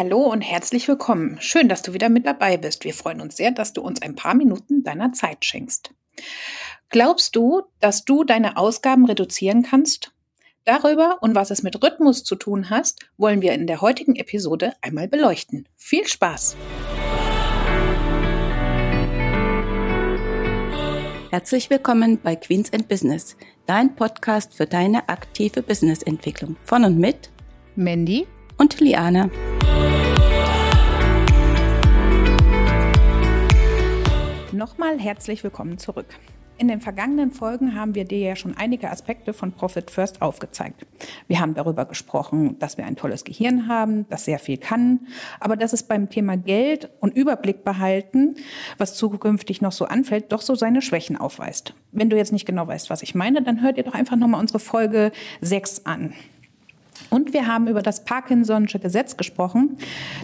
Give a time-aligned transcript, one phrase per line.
[0.00, 1.36] Hallo und herzlich willkommen.
[1.42, 2.84] Schön, dass du wieder mit dabei bist.
[2.84, 5.92] Wir freuen uns sehr, dass du uns ein paar Minuten deiner Zeit schenkst.
[6.88, 10.14] Glaubst du, dass du deine Ausgaben reduzieren kannst?
[10.64, 14.72] Darüber und was es mit Rhythmus zu tun hast, wollen wir in der heutigen Episode
[14.80, 15.68] einmal beleuchten.
[15.76, 16.56] Viel Spaß!
[21.30, 23.36] Herzlich willkommen bei Queens and Business,
[23.66, 26.56] dein Podcast für deine aktive Businessentwicklung.
[26.64, 27.30] Von und mit
[27.76, 28.26] Mandy
[28.56, 29.30] und Liane.
[34.60, 36.04] Nochmal herzlich willkommen zurück.
[36.58, 40.84] In den vergangenen Folgen haben wir dir ja schon einige Aspekte von Profit First aufgezeigt.
[41.28, 45.06] Wir haben darüber gesprochen, dass wir ein tolles Gehirn haben, das sehr viel kann,
[45.40, 48.34] aber dass es beim Thema Geld und Überblick behalten,
[48.76, 51.72] was zukünftig noch so anfällt, doch so seine Schwächen aufweist.
[51.92, 54.42] Wenn du jetzt nicht genau weißt, was ich meine, dann hört ihr doch einfach nochmal
[54.42, 56.12] unsere Folge 6 an.
[57.10, 59.76] Und wir haben über das Parkinson'sche Gesetz gesprochen,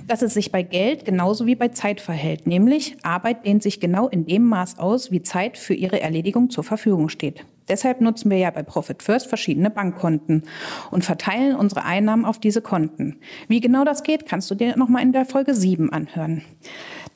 [0.07, 4.09] dass es sich bei Geld genauso wie bei Zeit verhält, nämlich Arbeit dehnt sich genau
[4.09, 7.45] in dem Maß aus, wie Zeit für ihre Erledigung zur Verfügung steht.
[7.69, 10.45] Deshalb nutzen wir ja bei Profit First verschiedene Bankkonten
[10.93, 13.17] und verteilen unsere Einnahmen auf diese Konten.
[13.49, 16.43] Wie genau das geht, kannst du dir nochmal in der Folge 7 anhören.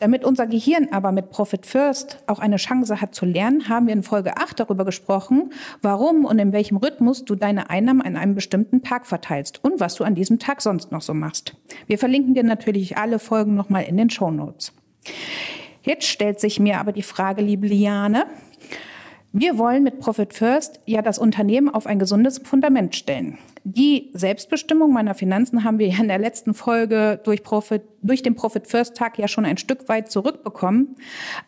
[0.00, 3.92] Damit unser Gehirn aber mit Profit First auch eine Chance hat zu lernen, haben wir
[3.92, 8.34] in Folge 8 darüber gesprochen, warum und in welchem Rhythmus du deine Einnahmen an einem
[8.34, 11.54] bestimmten Tag verteilst und was du an diesem Tag sonst noch so machst.
[11.86, 14.72] Wir verlinken dir natürlich alle Folgen nochmal in den Show Notes.
[15.82, 18.24] Jetzt stellt sich mir aber die Frage, liebe Liane,
[19.32, 23.36] wir wollen mit Profit First ja das Unternehmen auf ein gesundes Fundament stellen.
[23.64, 28.34] Die Selbstbestimmung meiner Finanzen haben wir ja in der letzten Folge durch, Profit, durch den
[28.34, 30.96] Profit First Tag ja schon ein Stück weit zurückbekommen.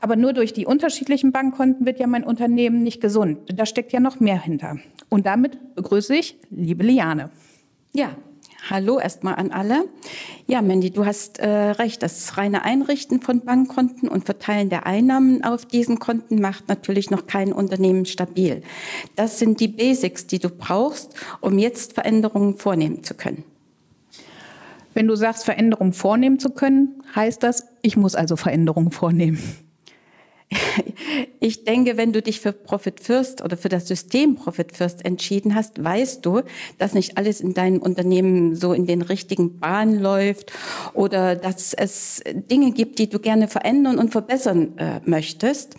[0.01, 3.39] Aber nur durch die unterschiedlichen Bankkonten wird ja mein Unternehmen nicht gesund.
[3.55, 4.77] Da steckt ja noch mehr hinter.
[5.09, 7.31] Und damit begrüße ich liebe Liane.
[7.95, 8.11] Ja,
[8.71, 9.89] Hallo erstmal an alle.
[10.47, 12.01] Ja, Mandy, du hast äh, recht.
[12.01, 17.27] Das reine Einrichten von Bankkonten und Verteilen der Einnahmen auf diesen Konten macht natürlich noch
[17.27, 18.63] kein Unternehmen stabil.
[19.17, 23.43] Das sind die Basics, die du brauchst, um jetzt Veränderungen vornehmen zu können.
[24.95, 29.43] Wenn du sagst, Veränderungen vornehmen zu können, heißt das, ich muss also Veränderungen vornehmen.
[31.45, 35.57] Ich denke, wenn du dich für Profit First oder für das System Profit First entschieden
[35.57, 36.43] hast, weißt du,
[36.79, 40.53] dass nicht alles in deinem Unternehmen so in den richtigen Bahnen läuft
[40.95, 45.75] oder dass es Dinge gibt, die du gerne verändern und verbessern äh, möchtest.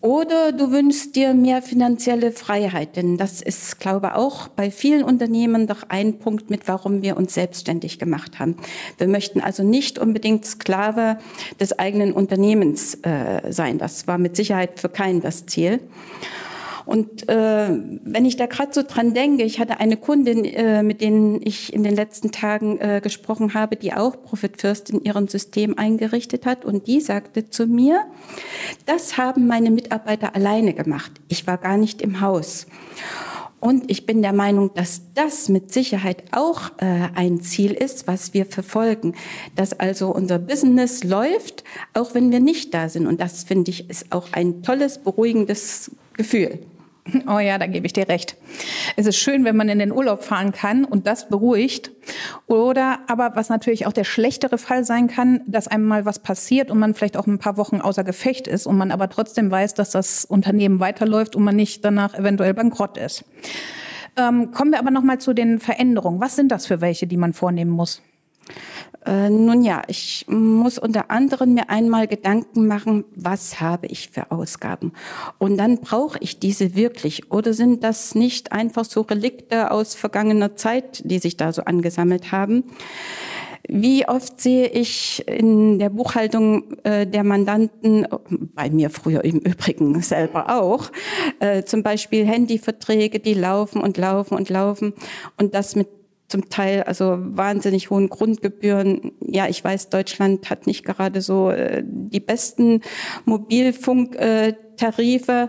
[0.00, 5.02] Oder du wünschst dir mehr finanzielle Freiheit, denn das ist, glaube ich, auch bei vielen
[5.02, 8.56] Unternehmen doch ein Punkt mit, warum wir uns selbstständig gemacht haben.
[8.96, 11.18] Wir möchten also nicht unbedingt Sklave
[11.58, 13.78] des eigenen Unternehmens äh, sein.
[13.78, 15.80] Das war mit Sicherheit für keinen das Ziel.
[16.88, 21.02] Und äh, wenn ich da gerade so dran denke, ich hatte eine Kundin, äh, mit
[21.02, 25.28] denen ich in den letzten Tagen äh, gesprochen habe, die auch Profit First in ihrem
[25.28, 26.64] System eingerichtet hat.
[26.64, 28.06] Und die sagte zu mir,
[28.86, 31.12] das haben meine Mitarbeiter alleine gemacht.
[31.28, 32.66] Ich war gar nicht im Haus.
[33.60, 38.32] Und ich bin der Meinung, dass das mit Sicherheit auch äh, ein Ziel ist, was
[38.32, 39.14] wir verfolgen.
[39.56, 43.06] Dass also unser Business läuft, auch wenn wir nicht da sind.
[43.06, 46.60] Und das finde ich ist auch ein tolles, beruhigendes Gefühl.
[47.26, 48.36] Oh ja, da gebe ich dir recht.
[48.96, 51.90] Es ist schön, wenn man in den Urlaub fahren kann und das beruhigt.
[52.46, 56.70] Oder aber was natürlich auch der schlechtere Fall sein kann, dass einem mal was passiert
[56.70, 59.74] und man vielleicht auch ein paar Wochen außer Gefecht ist und man aber trotzdem weiß,
[59.74, 63.24] dass das Unternehmen weiterläuft und man nicht danach eventuell bankrott ist.
[64.16, 66.20] Ähm, kommen wir aber noch mal zu den Veränderungen.
[66.20, 68.02] Was sind das für welche, die man vornehmen muss?
[69.08, 74.30] Äh, nun ja, ich muss unter anderem mir einmal Gedanken machen, was habe ich für
[74.30, 74.92] Ausgaben?
[75.38, 77.32] Und dann brauche ich diese wirklich?
[77.32, 82.32] Oder sind das nicht einfach so Relikte aus vergangener Zeit, die sich da so angesammelt
[82.32, 82.64] haben?
[83.66, 88.06] Wie oft sehe ich in der Buchhaltung äh, der Mandanten,
[88.54, 90.90] bei mir früher im Übrigen selber auch,
[91.40, 94.92] äh, zum Beispiel Handyverträge, die laufen und laufen und laufen
[95.38, 95.97] und das mit
[96.28, 99.12] zum Teil also wahnsinnig hohen Grundgebühren.
[99.20, 102.82] Ja, ich weiß, Deutschland hat nicht gerade so äh, die besten
[103.24, 105.48] Mobilfunktarife,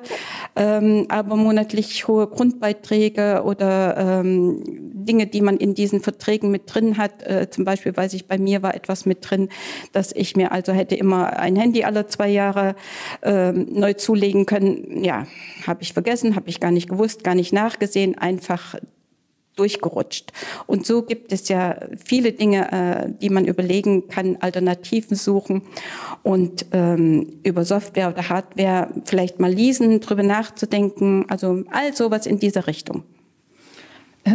[0.55, 6.97] ähm, aber monatlich hohe Grundbeiträge oder ähm, Dinge, die man in diesen Verträgen mit drin
[6.97, 7.23] hat.
[7.23, 9.49] Äh, zum Beispiel weiß ich, bei mir war etwas mit drin,
[9.91, 12.77] dass ich mir also hätte immer ein Handy alle zwei Jahre
[13.21, 15.03] äh, neu zulegen können.
[15.03, 15.27] Ja,
[15.67, 18.17] habe ich vergessen, habe ich gar nicht gewusst, gar nicht nachgesehen.
[18.17, 18.75] Einfach
[19.59, 20.31] durchgerutscht.
[20.65, 25.63] Und so gibt es ja viele Dinge, äh, die man überlegen kann, Alternativen suchen
[26.23, 31.25] und ähm, über Software oder Hardware vielleicht mal leasen, drüber nachzudenken.
[31.29, 33.03] Also all sowas in dieser Richtung.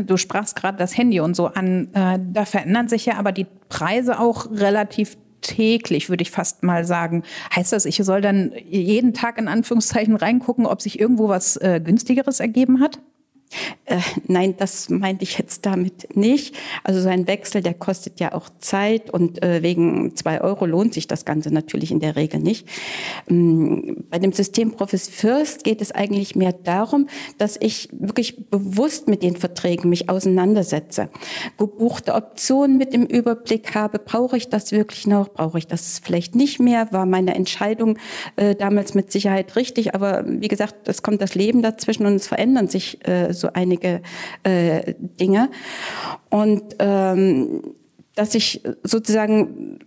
[0.07, 1.89] Du sprachst gerade das Handy und so an.
[1.95, 6.85] Äh, da verändern sich ja aber die Preise auch relativ täglich, würde ich fast mal
[6.85, 7.23] sagen.
[7.55, 11.81] Heißt das, ich soll dann jeden Tag in Anführungszeichen reingucken, ob sich irgendwo was äh,
[11.85, 12.99] günstigeres ergeben hat?
[13.87, 16.57] Äh, nein, das meinte ich jetzt damit nicht.
[16.83, 20.95] Also so ein Wechsel, der kostet ja auch Zeit und äh, wegen zwei Euro lohnt
[20.95, 22.67] sich das Ganze natürlich in der Regel nicht.
[23.29, 27.09] Ähm, bei dem System Profis First geht es eigentlich mehr darum,
[27.39, 31.09] dass ich wirklich bewusst mit den Verträgen mich auseinandersetze.
[31.59, 36.35] Gebuchte Optionen mit dem Überblick habe, brauche ich das wirklich noch, brauche ich das vielleicht
[36.35, 37.99] nicht mehr, war meine Entscheidung
[38.37, 42.27] äh, damals mit Sicherheit richtig, aber wie gesagt, es kommt das Leben dazwischen und es
[42.27, 44.01] verändern sich äh, so einige
[44.43, 45.51] äh, Dinge.
[46.31, 47.75] Und ähm,
[48.15, 49.81] dass ich sozusagen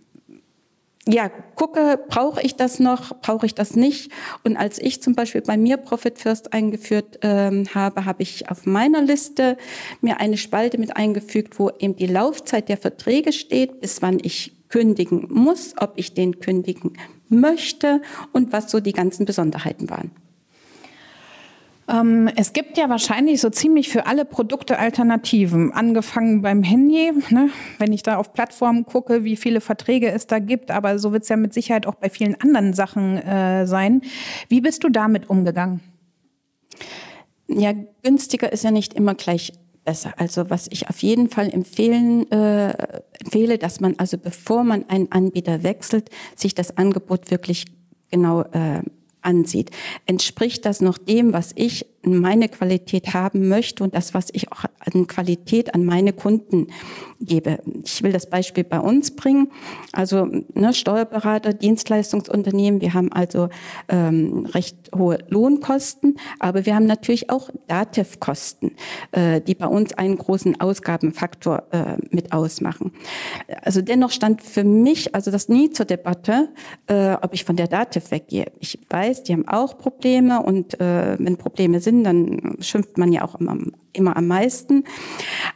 [1.10, 4.12] ja, gucke, brauche ich das noch, brauche ich das nicht?
[4.44, 8.66] Und als ich zum Beispiel bei mir Profit First eingeführt ähm, habe, habe ich auf
[8.66, 9.56] meiner Liste
[10.02, 14.52] mir eine Spalte mit eingefügt, wo eben die Laufzeit der Verträge steht, bis wann ich
[14.68, 16.98] kündigen muss, ob ich den kündigen
[17.30, 18.02] möchte
[18.34, 20.10] und was so die ganzen Besonderheiten waren.
[21.88, 25.72] Ähm, es gibt ja wahrscheinlich so ziemlich für alle Produkte Alternativen.
[25.72, 27.50] Angefangen beim Handy, ne?
[27.78, 31.22] wenn ich da auf Plattformen gucke, wie viele Verträge es da gibt, aber so wird
[31.22, 34.02] es ja mit Sicherheit auch bei vielen anderen Sachen äh, sein.
[34.48, 35.80] Wie bist du damit umgegangen?
[37.48, 39.52] Ja, günstiger ist ja nicht immer gleich
[39.86, 40.12] besser.
[40.18, 42.74] Also was ich auf jeden Fall empfehlen, äh,
[43.20, 47.64] empfehle, dass man also bevor man einen Anbieter wechselt, sich das Angebot wirklich
[48.10, 48.82] genau äh,
[49.28, 49.70] ansieht.
[50.06, 54.64] Entspricht das noch dem, was ich meine Qualität haben möchte und das, was ich auch
[54.80, 56.68] an Qualität an meine Kunden
[57.20, 57.58] gebe.
[57.84, 59.50] Ich will das Beispiel bei uns bringen.
[59.92, 63.48] Also ne, Steuerberater, Dienstleistungsunternehmen, wir haben also
[63.88, 68.72] ähm, recht hohe Lohnkosten, aber wir haben natürlich auch Dativkosten,
[69.12, 72.92] äh, die bei uns einen großen Ausgabenfaktor äh, mit ausmachen.
[73.62, 76.50] Also dennoch stand für mich also das nie zur Debatte,
[76.86, 78.46] äh, ob ich von der Dativ weggehe.
[78.60, 83.24] Ich weiß, die haben auch Probleme und äh, wenn Probleme sind, dann schimpft man ja
[83.24, 83.56] auch immer,
[83.92, 84.84] immer am meisten.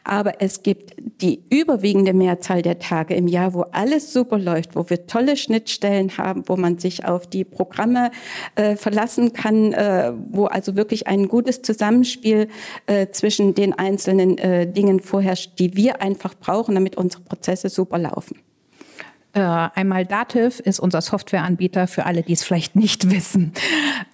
[0.05, 4.89] Aber es gibt die überwiegende Mehrzahl der Tage im Jahr, wo alles super läuft, wo
[4.91, 8.11] wir tolle Schnittstellen haben, wo man sich auf die Programme
[8.55, 12.49] äh, verlassen kann, äh, wo also wirklich ein gutes Zusammenspiel
[12.87, 17.99] äh, zwischen den einzelnen äh, Dingen vorherrscht, die wir einfach brauchen, damit unsere Prozesse super
[17.99, 18.39] laufen.
[19.35, 23.53] Äh, einmal Dativ ist unser Softwareanbieter für alle, die es vielleicht nicht wissen.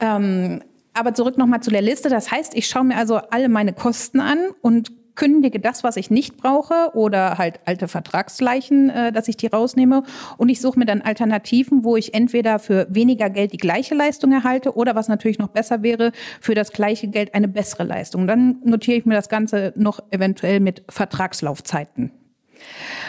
[0.01, 0.61] Ähm,
[0.99, 2.09] aber zurück nochmal zu der Liste.
[2.09, 6.11] Das heißt, ich schaue mir also alle meine Kosten an und kündige das, was ich
[6.11, 10.05] nicht brauche oder halt alte Vertragsleichen, äh, dass ich die rausnehme.
[10.37, 14.31] Und ich suche mir dann Alternativen, wo ich entweder für weniger Geld die gleiche Leistung
[14.31, 18.29] erhalte oder was natürlich noch besser wäre, für das gleiche Geld eine bessere Leistung.
[18.29, 22.13] Dann notiere ich mir das Ganze noch eventuell mit Vertragslaufzeiten.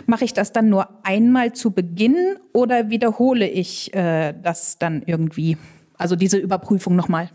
[0.08, 5.58] Mache ich das dann nur einmal zu Beginn oder wiederhole ich äh, das dann irgendwie?
[5.98, 7.30] Also diese Überprüfung nochmal.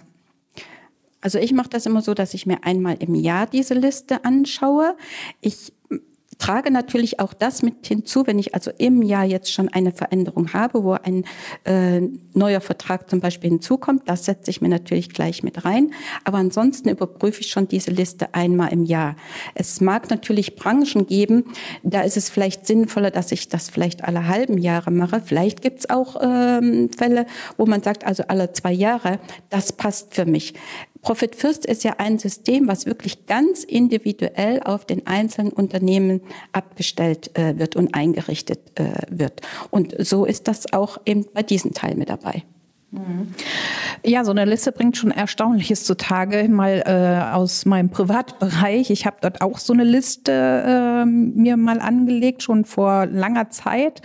[1.24, 4.94] Also ich mache das immer so, dass ich mir einmal im Jahr diese Liste anschaue.
[5.40, 5.72] Ich
[6.36, 10.52] trage natürlich auch das mit hinzu, wenn ich also im Jahr jetzt schon eine Veränderung
[10.52, 11.24] habe, wo ein
[11.64, 12.02] äh,
[12.34, 15.94] neuer Vertrag zum Beispiel hinzukommt, das setze ich mir natürlich gleich mit rein.
[16.24, 19.16] Aber ansonsten überprüfe ich schon diese Liste einmal im Jahr.
[19.54, 21.44] Es mag natürlich Branchen geben,
[21.84, 25.22] da ist es vielleicht sinnvoller, dass ich das vielleicht alle halben Jahre mache.
[25.24, 27.24] Vielleicht gibt es auch ähm, Fälle,
[27.56, 30.52] wo man sagt, also alle zwei Jahre, das passt für mich.
[31.04, 37.30] Profit First ist ja ein System, was wirklich ganz individuell auf den einzelnen Unternehmen abgestellt
[37.38, 39.42] äh, wird und eingerichtet äh, wird.
[39.70, 42.42] Und so ist das auch eben bei diesem Teil mit dabei.
[42.90, 43.34] Mhm.
[44.04, 46.48] Ja, so eine Liste bringt schon Erstaunliches zutage.
[46.48, 48.90] Mal äh, aus meinem Privatbereich.
[48.90, 54.00] Ich habe dort auch so eine Liste äh, mir mal angelegt, schon vor langer Zeit.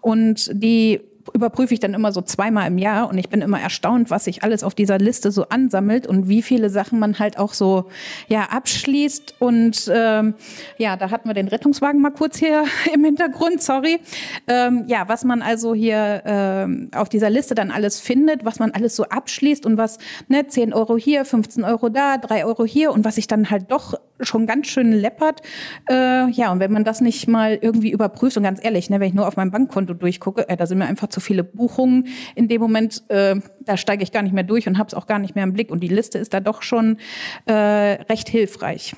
[0.00, 1.00] Und die
[1.32, 4.42] überprüfe ich dann immer so zweimal im Jahr und ich bin immer erstaunt, was sich
[4.42, 7.86] alles auf dieser Liste so ansammelt und wie viele Sachen man halt auch so
[8.28, 10.34] ja abschließt und ähm,
[10.78, 12.64] ja, da hatten wir den Rettungswagen mal kurz hier
[12.94, 14.00] im Hintergrund, sorry.
[14.46, 18.72] Ähm, ja, was man also hier ähm, auf dieser Liste dann alles findet, was man
[18.72, 19.98] alles so abschließt und was
[20.28, 23.70] ne 10 Euro hier, 15 Euro da, 3 Euro hier und was sich dann halt
[23.70, 25.40] doch schon ganz schön läppert.
[25.88, 29.08] Äh, ja, und wenn man das nicht mal irgendwie überprüft und ganz ehrlich, ne, wenn
[29.08, 32.48] ich nur auf mein Bankkonto durchgucke, äh, da sind mir einfach zu viele Buchungen in
[32.48, 35.18] dem Moment, äh, da steige ich gar nicht mehr durch und habe es auch gar
[35.18, 35.70] nicht mehr im Blick.
[35.70, 36.98] Und die Liste ist da doch schon
[37.46, 38.94] äh, recht hilfreich.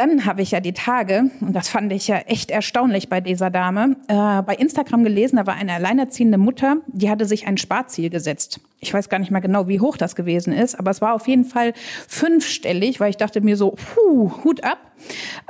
[0.00, 3.50] Dann habe ich ja die Tage, und das fand ich ja echt erstaunlich bei dieser
[3.50, 8.08] Dame, äh, bei Instagram gelesen, da war eine alleinerziehende Mutter, die hatte sich ein Sparziel
[8.08, 8.60] gesetzt.
[8.78, 11.28] Ich weiß gar nicht mehr genau, wie hoch das gewesen ist, aber es war auf
[11.28, 11.74] jeden Fall
[12.08, 14.78] fünfstellig, weil ich dachte mir so, puh, Hut ab.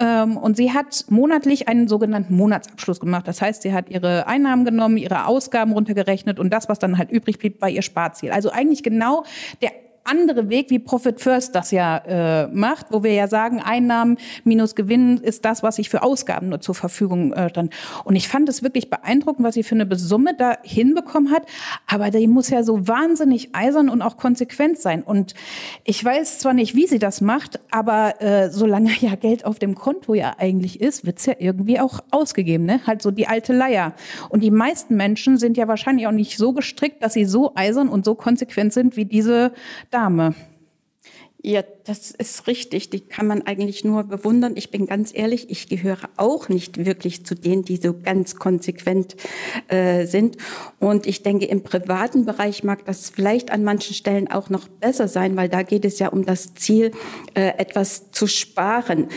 [0.01, 3.29] Ähm, und sie hat monatlich einen sogenannten Monatsabschluss gemacht.
[3.29, 7.13] Das heißt, sie hat ihre Einnahmen genommen, ihre Ausgaben runtergerechnet und das, was dann halt
[7.13, 8.33] übrig blieb, war ihr Sparziel.
[8.33, 9.23] Also eigentlich genau
[9.63, 9.71] der
[10.05, 14.75] andere Weg, wie Profit First das ja äh, macht, wo wir ja sagen, Einnahmen minus
[14.75, 17.71] Gewinn ist das, was ich für Ausgaben nur zur Verfügung äh, dann.
[18.05, 21.43] Und ich fand es wirklich beeindruckend, was sie für eine Besumme da hinbekommen hat.
[21.87, 25.03] Aber die muss ja so wahnsinnig eisern und auch konsequent sein.
[25.03, 25.35] Und
[25.85, 29.75] ich weiß zwar nicht, wie sie das macht, aber äh, solange ja Geld auf dem
[29.75, 32.65] Konto ja eigentlich ist, wird's ja irgendwie auch ausgegeben.
[32.65, 32.81] Ne?
[32.87, 33.95] Halt so die alte Leier.
[34.29, 37.89] Und die meisten Menschen sind ja wahrscheinlich auch nicht so gestrickt, dass sie so eisern
[37.89, 39.53] und so konsequent sind wie diese
[39.91, 40.35] Dame.
[41.43, 42.91] Ja, das ist richtig.
[42.91, 44.53] Die kann man eigentlich nur bewundern.
[44.57, 49.17] Ich bin ganz ehrlich, ich gehöre auch nicht wirklich zu denen, die so ganz konsequent
[49.69, 50.37] äh, sind.
[50.81, 55.09] Und ich denke, im privaten Bereich mag das vielleicht an manchen Stellen auch noch besser
[55.09, 56.91] sein, weil da geht es ja um das Ziel,
[57.33, 59.09] äh, etwas zu sparen.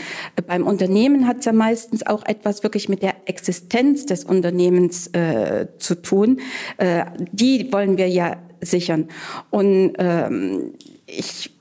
[0.46, 5.66] Beim Unternehmen hat es ja meistens auch etwas wirklich mit der Existenz des Unternehmens äh,
[5.78, 6.40] zu tun.
[6.78, 9.08] Äh, die wollen wir ja sichern.
[9.50, 10.72] Und ähm,
[11.06, 11.53] ich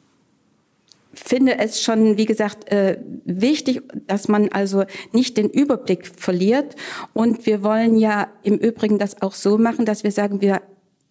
[1.24, 6.76] finde es schon, wie gesagt, äh, wichtig, dass man also nicht den Überblick verliert.
[7.14, 10.62] Und wir wollen ja im Übrigen das auch so machen, dass wir sagen, wir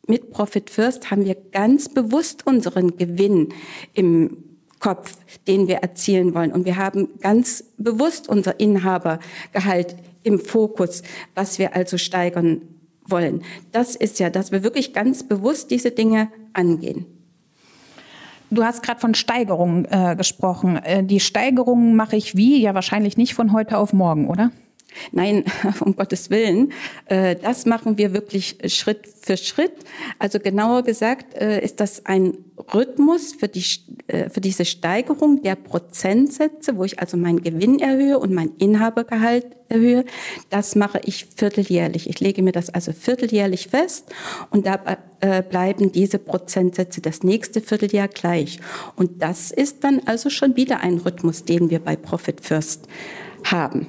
[0.06, 3.54] mit Profit First haben wir ganz bewusst unseren Gewinn
[3.94, 4.36] im
[4.80, 5.16] Kopf,
[5.46, 6.52] den wir erzielen wollen.
[6.52, 11.02] Und wir haben ganz bewusst unser Inhabergehalt im Fokus,
[11.34, 12.62] was wir also steigern
[13.06, 13.42] wollen.
[13.70, 17.06] Das ist ja, dass wir wirklich ganz bewusst diese Dinge angehen.
[18.52, 20.76] Du hast gerade von Steigerungen äh, gesprochen.
[20.76, 22.60] Äh, die Steigerungen mache ich wie?
[22.60, 24.50] Ja, wahrscheinlich nicht von heute auf morgen, oder?
[25.10, 25.44] Nein,
[25.80, 26.72] um Gottes Willen.
[27.06, 29.72] Äh, das machen wir wirklich Schritt für Schritt.
[30.18, 32.38] Also genauer gesagt äh, ist das ein
[32.74, 33.64] Rhythmus für, die,
[34.06, 39.46] äh, für diese Steigerung der Prozentsätze, wo ich also meinen Gewinn erhöhe und mein Inhabergehalt
[39.68, 40.04] erhöhe.
[40.50, 42.08] Das mache ich vierteljährlich.
[42.08, 44.12] Ich lege mir das also vierteljährlich fest
[44.50, 44.98] und da
[45.48, 48.58] bleiben diese Prozentsätze das nächste Vierteljahr gleich.
[48.96, 52.88] Und das ist dann also schon wieder ein Rhythmus, den wir bei Profit First
[53.44, 53.86] haben.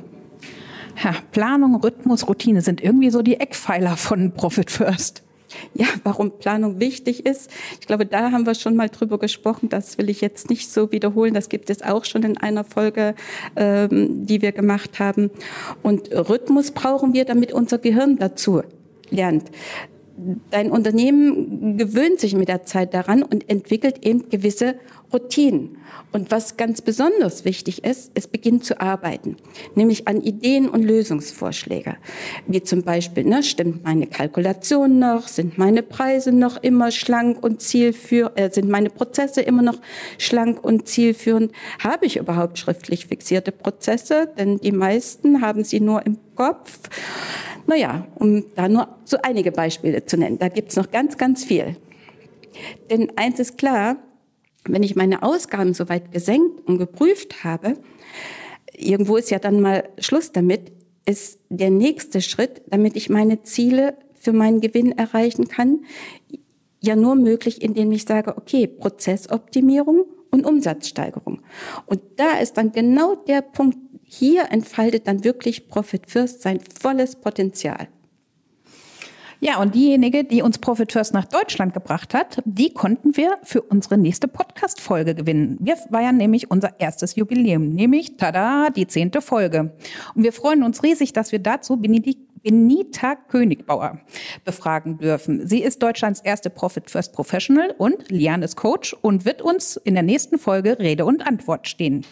[1.04, 5.24] Ja, Planung, Rhythmus, Routine sind irgendwie so die Eckpfeiler von Profit First.
[5.74, 7.52] Ja, warum Planung wichtig ist.
[7.80, 9.70] Ich glaube, da haben wir schon mal drüber gesprochen.
[9.70, 11.34] Das will ich jetzt nicht so wiederholen.
[11.34, 13.14] Das gibt es auch schon in einer Folge,
[13.56, 15.30] ähm, die wir gemacht haben.
[15.84, 18.64] Und Rhythmus brauchen wir, damit unser Gehirn dazu
[19.10, 19.52] lernt
[20.52, 24.76] dein Unternehmen gewöhnt sich mit der Zeit daran und entwickelt eben gewisse
[25.12, 25.78] Routinen.
[26.12, 29.38] Und was ganz besonders wichtig ist, es beginnt zu arbeiten,
[29.76, 31.98] nämlich an Ideen und Lösungsvorschläge.
[32.48, 37.62] Wie zum Beispiel, ne, stimmt meine Kalkulation noch, sind meine Preise noch immer schlank und
[37.62, 39.80] zielführend, äh, sind meine Prozesse immer noch
[40.18, 41.52] schlank und zielführend?
[41.84, 44.30] Habe ich überhaupt schriftlich fixierte Prozesse?
[44.38, 46.80] Denn die meisten haben sie nur im Kopf.
[47.66, 50.40] Naja, um da nur so einige Beispiele zu nennen.
[50.40, 51.78] Da gibt's noch ganz, ganz viel.
[52.90, 53.98] Denn eins ist klar,
[54.66, 57.76] wenn ich meine Ausgaben soweit gesenkt und geprüft habe,
[58.76, 60.72] irgendwo ist ja dann mal Schluss damit,
[61.06, 65.82] ist der nächste Schritt, damit ich meine Ziele für meinen Gewinn erreichen kann,
[66.80, 71.42] ja nur möglich, indem ich sage, okay, Prozessoptimierung und Umsatzsteigerung.
[71.86, 73.78] Und da ist dann genau der Punkt,
[74.14, 77.88] hier entfaltet dann wirklich Profit First sein volles Potenzial.
[79.46, 83.62] Ja, und diejenige, die uns Profit First nach Deutschland gebracht hat, die konnten wir für
[83.62, 85.58] unsere nächste Podcast-Folge gewinnen.
[85.60, 89.74] Wir feiern nämlich unser erstes Jubiläum, nämlich, tada, die zehnte Folge.
[90.16, 94.00] Und wir freuen uns riesig, dass wir dazu Benita Königbauer
[94.46, 95.46] befragen dürfen.
[95.46, 99.96] Sie ist Deutschlands erste Profit First Professional und Liane ist Coach und wird uns in
[99.96, 102.06] der nächsten Folge Rede und Antwort stehen.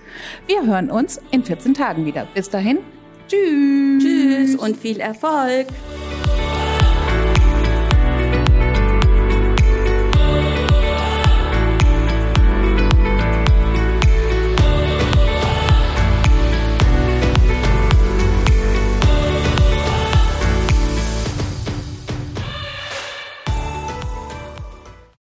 [0.49, 2.26] Wir hören uns in 14 Tagen wieder.
[2.35, 2.78] Bis dahin,
[3.28, 4.02] tschüss.
[4.02, 5.68] Tschüss und viel Erfolg.